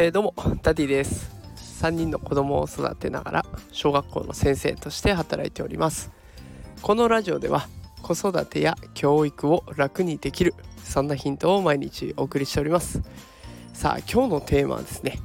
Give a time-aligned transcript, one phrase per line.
[0.00, 1.28] えー、どうもダディです。
[1.82, 6.12] 3人の子供を育てながら小学校の先生として働いております。
[6.82, 7.66] このラジオでは
[8.00, 13.02] 子育てや教育を楽にできるそんなヒントを毎日お送りしております。
[13.72, 15.18] さあ今日のテーマはですね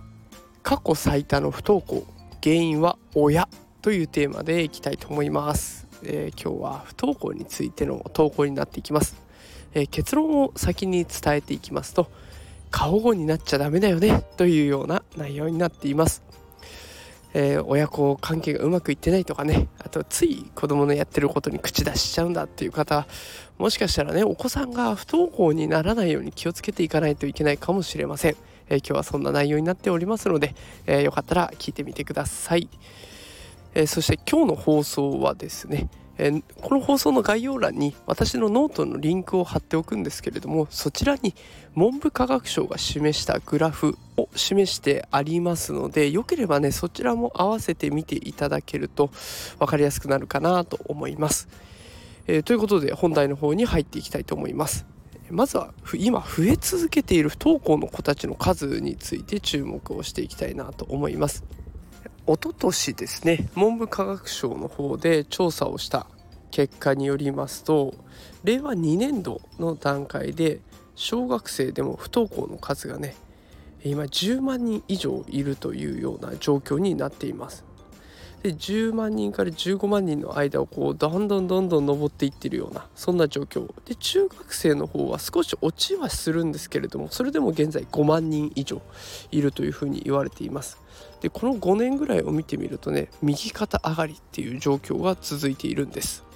[0.63, 2.07] 過去最多の不登校
[2.41, 3.47] 原因は親
[3.83, 9.15] というテーマでいきたいと思います、えー、今日は不登校についての投稿になっていきます、
[9.75, 12.09] えー、結論を先に伝えていきますと
[12.73, 16.23] 過保護になっちゃダメだよねというような内容になっています。
[17.35, 23.07] えー、親子関係がうまくいってないとかねあとつい子供のやってることに口出しちゃうんだっていう方
[23.57, 28.35] もしかしたらねお子さんが不登校にならないように気をつけていかないといけないかもしれません、
[28.69, 30.53] えー、今日はそんな内容になっておりますので、
[30.85, 32.69] えー、よかったら聞いてみてください、
[33.73, 41.33] えそして今日の放送はですねえー、この放送の概要欄に私のノートのリンクを貼っておくんですけれどもそちらに
[41.75, 49.09] 文部科学省が示したグラフを示してありますのでよければねそちらも合わせて見ていただけると
[49.59, 51.47] 分かりやすくなるかなと思います。
[52.25, 54.85] えー、ということで本題の方に入っていきたいと思います。
[55.29, 61.43] まずは今増え続けている不登校の子たちの数について注目をしていきたいなと思います。
[62.25, 66.07] 一昨年ですね文部科学省の方で調査をした
[66.51, 67.93] 結果によりますと
[68.45, 70.61] 令和2年度の段階で
[70.95, 73.15] 小学生でも不登校の数がね
[73.83, 77.65] 今10万人以上いるというような状況になっています。
[78.43, 83.73] で10万人から15万人の間をこうどんどんどんどん上っていってるようなそんな状況。
[83.85, 88.81] で中学生の方は少し落ちはするんですけれどもそれでも現在5万人以上
[89.31, 90.77] いるというふうに言われています。
[91.21, 96.32] でこの5年ぐらいを見てみるとね右肩上がりっていう状況が続いているんです。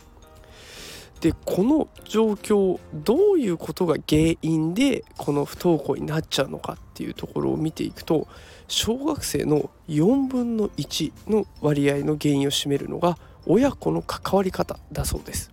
[1.21, 8.27] でこの状況どういうことが原因でこの不登校になっちゃうのかっていうところを見ていくと
[8.67, 15.51] 小学生の4分の1の割合の原因を占めるのが親子の関わり方だそうです。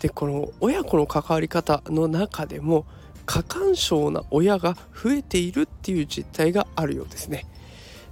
[0.00, 2.84] でこの親子の関わり方の中でも
[3.24, 7.46] 過干渉な親が増えているっていう実態があるようですね。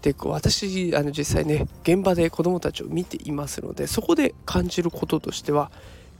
[0.01, 5.71] で私あの実際ね現場で子どもたちを見ていますのでそこで感じることとしては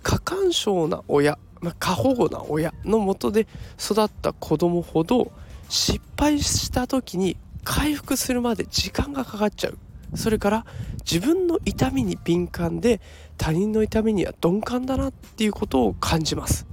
[0.05, 3.49] 過干渉な親、まあ、過保護な親のもとで
[3.81, 5.33] 育った子供ほど
[5.69, 9.79] 失敗した時に回復するまで時間がかかっちゃう。
[10.15, 10.67] それから
[11.11, 13.01] 自分の痛みに敏感で
[13.37, 16.67] 他人の痛みには鈍感だなっていうことを感じます。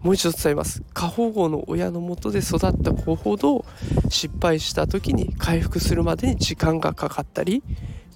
[0.00, 0.82] もう一度伝えます。
[0.92, 3.64] 過保護の親のもとで育った子ほど
[4.10, 7.62] 失敗した時に回復するまでに時間がかかったり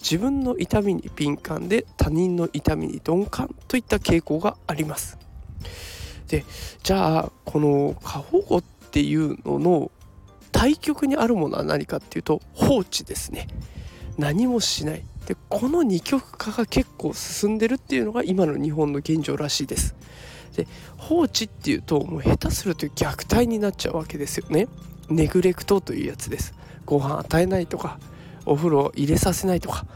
[0.03, 5.19] 自分の痛みに敏感で他人の痛みに鈍感といった傾向があります。
[6.29, 6.45] で
[6.83, 9.91] じゃあこの過保護っていうのの
[10.51, 13.47] 対極にあるものは何かっていうと放置ですね。
[14.19, 15.05] 何もしない。
[15.27, 19.95] でこの二極化が結構進んでるっていうのが今の日本の現状らしいです。
[20.57, 24.69] で放置っていうともう下手すると虐待になっちゃうわけですよね。
[25.09, 26.55] ネグレクトというやつです。
[26.85, 27.99] ご飯与えないとか
[28.47, 29.87] お風呂入れさせないとか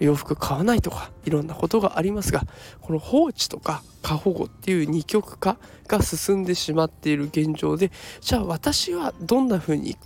[0.00, 2.42] 洋服買わないとかいろんなことがありますが
[2.80, 5.56] この放置とか過保護っていう二極化
[5.86, 9.96] が進んでしまっている現状でじゃあ私はどんな風に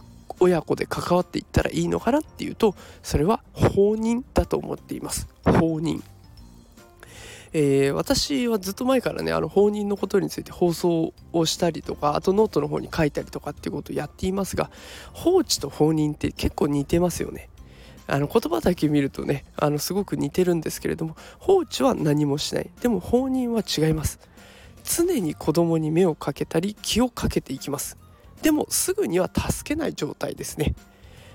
[0.41, 5.27] 親子で関わっていったらいいのかなっていうとそれは放任だと思っています。
[5.45, 6.03] 放任。
[7.55, 14.71] えー、私はずっと前からねあの放任のことについて放送をしたりとかあとノートの方に書いたりとかっていうことをやっていますが
[15.15, 17.49] 放置と放任って結構似てますよね。
[18.11, 22.71] あの言葉だけ見るとねあのすごく似てるんですけれども放置は何もしない。
[22.81, 24.19] でも放任は違います。
[24.85, 27.99] 常に子供に目をかけたり気をかけていきます。
[28.43, 30.75] でもすぐには助けない状態ですね。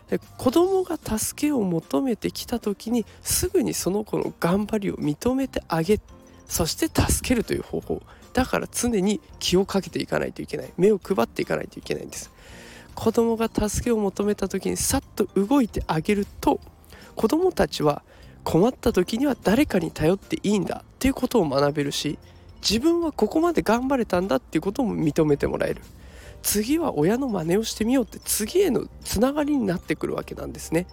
[0.10, 6.00] で子供が助けを求めてきた時にすぐにその子の頑張りを認めてあげ
[6.48, 8.02] そして助けるという方法。
[8.34, 10.74] だから常に気をかけていかないといけない。
[10.76, 12.32] 目を配っていかないといけないんです。
[12.96, 16.60] 子供が助けを求めた時にさっと動いてあげると
[17.16, 18.04] 子供たちは
[18.44, 22.18] 困った時には誰かに頼っていいんだっていうことを学べるし
[22.62, 25.82] 自分はここまで頑張れたんだっていうことも認めてもらえる。
[26.42, 30.88] 次は親の真似をしてみようって次へのつながりになってくるわけなんですね。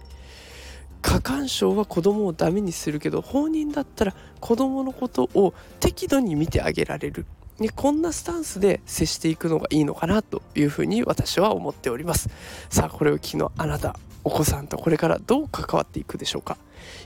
[1.01, 7.25] 過干渉は子供をダメにするけど放任だったら子供のことを適度に見てあげられる。
[7.61, 12.29] ね、こんなスタンスで接していくのがいいのかなというふうに私は思っております。
[12.69, 16.57] さあこれを機のあなたお子さんとこれからどう関わっていくでしょうか。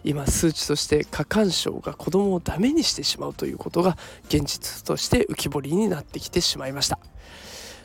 [0.05, 3.97] 今数値として過干渉が子供をダメにしてしまうということが
[4.27, 6.99] 現実として浮き彫りになってきてしまいました。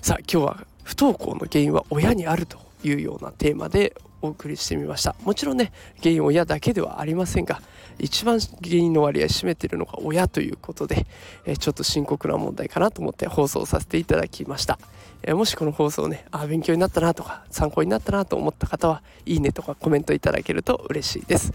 [0.01, 5.15] さあ今日は不登校の原因は親にあるというようなテーマでお送りしてみました。
[5.23, 7.61] もちろんね原因親だけではありませんが
[7.99, 11.07] 一番原因の割合占めてるのが親ということで、
[11.45, 14.79] えちょっと深刻な問題かなと思って放送させていただきました、
[15.23, 21.53] えもしこの放送ねあ勉強になったなとか参考になったなと思った方はいいねとかコメントいただけると嬉しいです。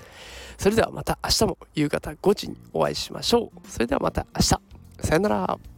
[0.57, 3.69] それではまた明日も夕方5時にお会いしましょう。
[3.69, 4.59] それではまた明日。
[5.01, 5.74] さよなら。